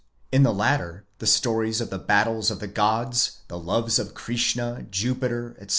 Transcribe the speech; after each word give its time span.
"In 0.31 0.41
the 0.41 0.51
latter, 0.51 1.05
the 1.19 1.27
stories 1.27 1.79
of 1.79 1.91
the 1.91 1.99
battles 1.99 2.49
of 2.49 2.59
the 2.59 2.65
gods, 2.65 3.41
the 3.49 3.59
loves 3.59 3.99
of 3.99 4.15
Krishna, 4.15 4.87
Jupiter, 4.89 5.51
etc. 5.59 5.69